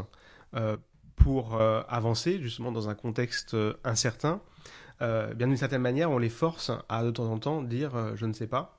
euh, 0.55 0.77
pour 1.15 1.55
euh, 1.55 1.81
avancer, 1.87 2.39
justement 2.41 2.71
dans 2.71 2.89
un 2.89 2.95
contexte 2.95 3.55
incertain, 3.83 4.41
bien 4.99 5.47
d'une 5.47 5.57
certaine 5.57 5.81
manière, 5.81 6.11
on 6.11 6.19
les 6.19 6.29
force 6.29 6.71
à 6.87 7.03
de 7.03 7.09
temps 7.09 7.31
en 7.31 7.39
temps 7.39 7.63
dire 7.63 8.15
je 8.15 8.27
ne 8.27 8.33
sais 8.33 8.45
pas. 8.45 8.77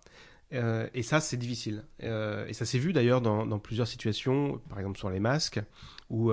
et 0.52 1.02
ça, 1.02 1.18
c'est 1.18 1.37
difficile. 1.37 1.82
et 1.99 2.52
ça 2.52 2.64
s'est 2.64 2.78
vu 2.78 2.92
d'ailleurs 2.92 3.21
dans, 3.21 3.44
dans, 3.44 3.59
plusieurs 3.59 3.88
situations, 3.88 4.61
par 4.68 4.78
exemple 4.78 4.99
sur 5.00 5.11
les 5.11 5.18
masques, 5.18 5.61
où 6.11 6.30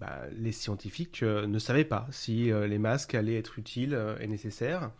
bah, 0.00 0.22
les 0.32 0.52
scientifiques 0.52 1.22
euh, 1.22 1.46
ne 1.46 1.58
savaient 1.58 1.84
pas 1.84 2.06
si 2.10 2.50
euh, 2.50 2.66
les 2.66 2.78
masques 2.78 3.14
allaient 3.14 3.36
être 3.36 3.58
utiles 3.58 3.92
euh, 3.92 4.16
et 4.18 4.26
nécessaires. 4.26 4.92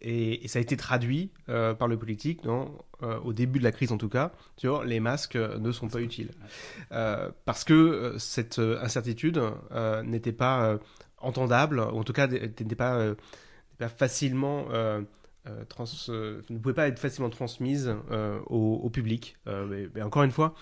Et, 0.00 0.48
ça 0.48 0.58
a 0.58 0.62
été 0.62 0.78
traduit 0.78 1.30
par 1.46 1.88
le 1.88 1.98
politique, 1.98 2.44
non, 2.44 2.78
au 3.02 3.32
début 3.32 3.58
de 3.58 3.64
la 3.64 3.72
crise 3.72 3.92
en 3.92 3.98
tout 3.98 4.08
cas, 4.08 4.32
sur 4.56 4.84
les 4.84 5.00
masques 5.00 5.36
ne 5.36 5.72
sont 5.72 5.88
pas 5.88 6.00
utiles. 6.00 6.30
Parce 6.88 7.64
que 7.64 8.14
cette 8.16 8.58
incertitude 8.58 9.42
n'était 10.04 10.32
pas 10.32 10.78
entendable, 11.18 11.80
ou 11.80 11.98
en 11.98 12.04
tout 12.04 12.12
cas 12.12 12.28
n'était 12.28 12.76
pas, 12.76 13.14
facilement... 13.98 14.66
Trans, 15.68 15.84
ne 16.08 16.58
pouvait 16.58 16.74
pas 16.74 16.88
être 16.88 16.98
facilement 16.98 17.30
transmise 17.30 17.94
au, 18.46 18.88
public. 18.90 19.36
Mais, 19.46 20.02
encore 20.02 20.22
une 20.22 20.30
fois, 20.30 20.54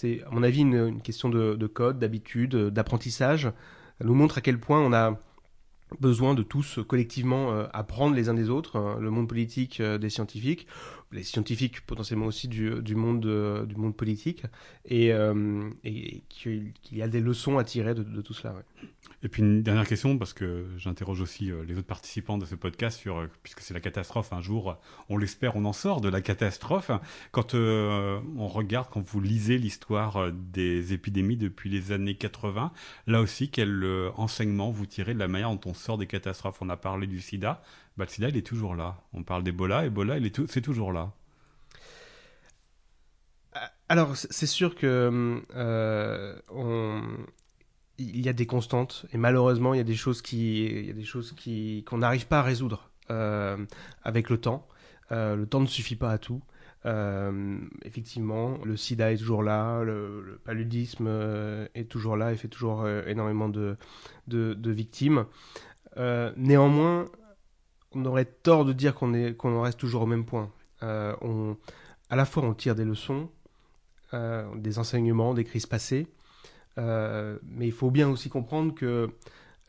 c'est, 0.00 0.22
à 0.22 0.30
mon 0.30 0.42
avis, 0.42 0.60
une, 0.60 1.02
question 1.02 1.28
de, 1.28 1.56
de 1.56 1.66
code, 1.66 1.98
d'habitude, 1.98 2.56
d'apprentissage. 2.56 3.52
Ça 3.98 4.04
nous 4.06 4.14
montre 4.14 4.38
à 4.38 4.40
quel 4.40 4.58
point 4.58 4.80
on 4.80 4.94
a 4.94 5.18
besoin 6.00 6.32
de 6.34 6.42
tous 6.42 6.78
collectivement 6.88 7.52
euh, 7.52 7.66
apprendre 7.74 8.14
les 8.14 8.30
uns 8.30 8.34
des 8.34 8.48
autres, 8.48 8.76
hein, 8.76 8.96
le 8.98 9.10
monde 9.10 9.28
politique 9.28 9.80
euh, 9.80 9.98
des 9.98 10.08
scientifiques, 10.08 10.66
les 11.12 11.24
scientifiques 11.24 11.80
potentiellement 11.86 12.26
aussi 12.26 12.46
du, 12.46 12.94
monde 12.94 13.26
euh, 13.26 13.66
du 13.66 13.76
monde 13.76 13.96
politique, 13.96 14.44
et, 14.84 15.12
euh, 15.12 15.68
qu'il 16.28 16.72
y 16.92 17.02
a 17.02 17.08
des 17.08 17.20
leçons 17.20 17.58
à 17.58 17.64
tirer 17.64 17.94
de, 17.94 18.20
tout 18.20 18.34
cela. 18.34 18.54
Et 19.22 19.28
puis 19.28 19.42
une 19.42 19.62
dernière 19.62 19.86
question, 19.86 20.16
parce 20.18 20.32
que 20.32 20.66
j'interroge 20.78 21.20
aussi 21.20 21.50
euh, 21.50 21.64
les 21.64 21.76
autres 21.76 21.86
participants 21.86 22.38
de 22.38 22.46
ce 22.46 22.54
podcast 22.54 22.98
sur, 22.98 23.26
puisque 23.42 23.60
c'est 23.60 23.74
la 23.74 23.80
catastrophe, 23.80 24.32
un 24.32 24.40
jour, 24.40 24.78
on 25.08 25.18
l'espère, 25.18 25.56
on 25.56 25.64
en 25.64 25.72
sort 25.72 26.00
de 26.00 26.08
la 26.08 26.20
catastrophe. 26.20 26.90
Quand 27.32 27.54
on 27.54 28.48
regarde, 28.48 28.88
quand 28.90 29.06
vous 29.06 29.20
lisez 29.20 29.58
l'histoire 29.58 30.30
des 30.32 30.92
épidémies 30.92 31.36
depuis 31.36 31.70
les 31.70 31.92
années 31.92 32.14
80, 32.14 32.72
là 33.06 33.20
aussi, 33.20 33.50
quel 33.50 33.84
enseignement 34.16 34.70
vous 34.70 34.86
tirez 34.86 35.14
de 35.14 35.18
la 35.18 35.28
manière 35.28 35.50
dont 35.50 35.70
on 35.70 35.74
sort 35.74 35.98
des 35.98 36.06
catastrophes? 36.06 36.58
On 36.62 36.68
a 36.68 36.76
parlé 36.76 37.06
du 37.06 37.20
sida, 37.20 37.62
bah, 37.96 38.04
le 38.04 38.10
sida, 38.10 38.28
il 38.28 38.36
est 38.36 38.46
toujours 38.46 38.74
là. 38.74 39.02
On 39.12 39.22
parle 39.22 39.42
d'Ebola, 39.42 39.84
Ebola, 39.84 40.18
tout, 40.30 40.46
c'est 40.48 40.62
toujours 40.62 40.92
là. 40.92 41.12
Alors, 43.88 44.16
c'est 44.16 44.46
sûr 44.46 44.76
que 44.76 45.42
euh, 45.56 46.36
y 47.98 48.28
a 48.28 48.32
des 48.32 48.46
constantes 48.46 49.06
et 49.12 49.18
malheureusement 49.18 49.74
il 49.74 49.78
y 49.78 49.80
a 49.80 49.84
des 49.84 49.94
choses 49.94 50.22
qui 50.22 50.64
il 50.64 50.86
y 50.86 50.90
a 50.90 50.94
des 50.94 51.04
choses 51.04 51.32
qui 51.36 51.84
qu'on 51.86 51.98
n'arrive 51.98 52.26
pas 52.26 52.40
à 52.40 52.42
résoudre 52.42 52.90
euh, 53.10 53.56
avec 54.02 54.30
le 54.30 54.38
temps 54.38 54.66
euh, 55.12 55.36
le 55.36 55.46
temps 55.46 55.60
ne 55.60 55.66
suffit 55.66 55.96
pas 55.96 56.12
à 56.12 56.18
tout 56.18 56.42
euh, 56.86 57.58
effectivement 57.84 58.58
le 58.64 58.76
sida 58.76 59.12
est 59.12 59.18
toujours 59.18 59.42
là 59.42 59.82
le, 59.82 60.40
paludisme 60.44 61.06
euh, 61.08 61.66
est 61.74 61.90
toujours 61.90 62.16
là 62.16 62.32
et 62.32 62.36
fait 62.36 62.48
toujours 62.48 62.82
euh, 62.82 63.02
énormément 63.06 63.48
de, 63.48 63.76
victimes 64.28 65.26
euh, 65.96 66.32
néanmoins 66.36 67.06
on 67.94 68.04
aurait 68.04 68.24
tort 68.24 68.64
de 68.64 68.72
dire 68.72 68.94
qu'on 68.94 69.12
en 69.44 69.62
reste 69.62 69.78
toujours 69.78 70.02
au 70.02 70.06
même 70.06 70.24
point 70.24 70.50
on 70.82 71.56
à 72.08 72.16
la 72.16 72.24
fois 72.24 72.42
on 72.44 72.54
tire 72.54 72.74
des 72.74 72.84
leçons 72.84 73.28
des 74.12 74.78
enseignements 74.78 75.34
des 75.34 75.44
crises 75.44 75.66
passées 75.66 76.06
mais 76.76 77.66
il 77.66 77.72
faut 77.72 77.90
bien 77.90 78.08
aussi 78.08 78.28
comprendre 78.28 78.74
que 78.74 79.10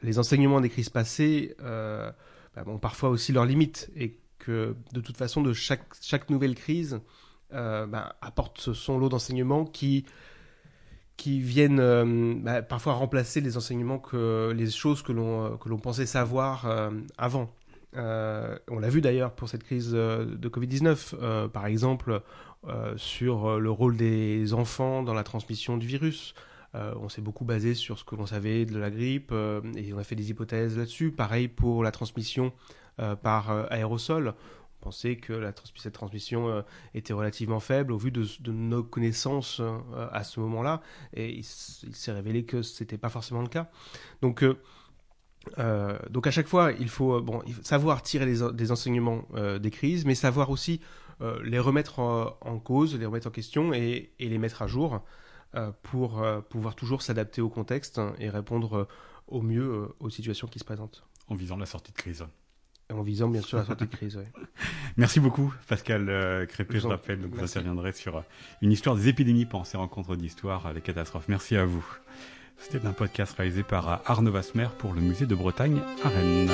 les 0.02 0.20
enseignements 0.20 0.62
des 0.62 0.70
crises 0.70 0.90
passées 0.90 1.56
bah, 1.60 2.64
ont 2.66 2.80
parfois 2.80 3.10
aussi 3.10 3.32
leurs 3.32 3.46
limites 3.46 3.92
et 3.96 4.18
que 4.40 4.76
de 4.94 5.00
toute 5.00 5.18
façon, 5.18 5.42
de 5.42 5.54
chaque, 5.54 6.30
nouvelle 6.30 6.56
crise 6.56 7.00
bah, 7.52 8.16
apporte 8.22 8.74
son 8.74 8.98
lot 8.98 9.10
d'enseignements 9.10 9.66
qui 9.66 10.06
viennent 11.40 11.80
euh, 11.80 12.36
bah, 12.38 12.62
parfois 12.62 12.94
remplacer 12.94 13.42
les 13.42 13.58
enseignements 13.58 14.00
que 14.00 14.52
les 14.56 14.70
choses 14.70 15.02
que 15.02 15.12
l'on 15.12 15.78
pensait 15.78 16.06
savoir 16.06 16.66
euh, 16.66 16.90
avant. 17.18 17.50
Euh, 17.96 18.58
on 18.70 18.80
l'a 18.80 18.90
vu 18.90 19.02
d'ailleurs 19.02 19.34
pour 19.34 19.50
cette 19.50 19.64
crise 19.64 19.92
de 19.92 20.50
Covid-19, 20.50 21.50
par 21.50 21.66
exemple 21.66 22.22
sur 22.96 23.60
le 23.60 23.72
rôle 23.72 23.98
des 23.98 24.54
enfants 24.54 25.04
dans 25.04 25.14
la 25.14 25.24
transmission 25.24 25.78
du 25.78 25.88
virus. 25.88 26.36
on 26.74 27.10
s'est 27.10 27.22
beaucoup 27.22 27.44
basé 27.44 27.74
sur 27.74 27.98
ce 27.98 28.04
que 28.04 28.16
l'on 28.16 28.28
savait 28.28 28.66
de 28.66 28.78
la 28.78 28.92
grippe 28.92 29.34
et 29.76 29.94
on 29.94 29.98
a 29.98 30.04
fait 30.04 30.16
des 30.16 30.30
hypothèses 30.30 30.78
là-dessus. 30.78 31.12
Pareil 31.12 31.48
pour 31.48 31.84
la 31.84 31.92
transmission 31.92 32.54
par 33.24 33.50
aérosol 33.72 34.36
pensait 34.82 35.16
que 35.16 35.50
cette 35.76 35.94
transmission 35.94 36.50
euh, 36.50 36.62
était 36.94 37.14
relativement 37.14 37.62
faible 37.62 37.94
au 37.94 37.98
vu 37.98 38.12
de, 38.12 38.26
nos 38.52 38.84
connaissances 38.84 39.62
euh, 39.62 39.80
à 40.12 40.24
ce 40.26 40.42
moment-là, 40.42 40.82
et 41.14 41.30
il, 41.30 41.46
s'est 41.46 42.12
révélé 42.12 42.44
que 42.44 42.62
ce 42.62 42.84
n'était 42.84 42.98
pas 42.98 43.10
forcément 43.10 43.42
le 43.42 43.48
cas. 43.48 43.70
Donc, 44.22 44.44
euh, 45.58 45.98
donc 46.10 46.28
à 46.28 46.32
chaque 46.32 46.48
fois, 46.48 46.72
il 46.74 46.90
faut, 46.90 47.22
bon, 47.22 47.42
savoir 47.64 48.02
tirer 48.04 48.26
des, 48.26 48.72
enseignements 48.72 49.26
des 49.60 49.72
crises, 49.72 50.06
mais 50.06 50.16
savoir 50.16 50.50
aussi 50.50 50.82
les 51.44 51.60
remettre 51.60 52.00
en, 52.00 52.60
cause, 52.60 52.98
les 52.98 53.06
remettre 53.06 53.28
en 53.28 53.32
question 53.32 53.74
et, 53.74 54.12
et 54.20 54.30
les 54.30 54.38
mettre 54.38 54.62
à 54.64 54.68
jour 54.68 55.04
pour 55.84 56.24
pouvoir 56.50 56.76
toujours 56.76 57.02
s'adapter 57.02 57.42
au 57.42 57.50
contexte 57.50 58.02
et 58.20 58.30
répondre 58.30 58.88
au 59.28 59.42
mieux 59.42 59.90
aux 60.00 60.10
situations 60.10 60.48
qui 60.48 60.60
se 60.60 60.64
présentent. 60.64 61.04
En 61.28 61.36
visant 61.36 61.58
la 61.58 61.66
sortie 61.66 61.92
de 61.92 61.98
crise 61.98 62.26
en 62.94 63.02
visant 63.02 63.30
bien 63.30 63.42
sûr 63.42 63.58
la 63.58 63.66
sortie 63.66 63.86
de 63.86 63.96
crise. 63.96 64.20
Merci 64.98 65.20
beaucoup 65.20 65.54
Pascal 65.68 66.10
euh, 66.10 66.46
Crépé, 66.46 66.80
je 66.80 66.88
rappelle, 66.88 67.22
donc 67.22 67.34
vous 67.34 67.44
interviendrez 67.44 67.94
sur 67.94 68.18
euh, 68.18 68.22
une 68.62 68.72
histoire 68.72 68.96
des 68.96 69.08
épidémies 69.08 69.46
pendant 69.46 69.64
ces 69.64 69.78
rencontres 69.78 70.16
d'histoire, 70.16 70.74
les 70.74 70.82
catastrophes. 70.82 71.28
Merci 71.28 71.56
à 71.56 71.66
vous. 71.66 71.86
C'était 72.62 72.88
un 72.88 72.94
podcast 72.94 73.34
réalisé 73.38 73.64
par 73.64 74.02
Arnaud 74.06 74.32
Vasmer 74.32 74.68
pour 74.78 74.94
le 74.94 75.02
musée 75.02 75.26
de 75.26 75.36
Bretagne 75.36 75.80
à 76.04 76.10
Rennes. 76.10 76.50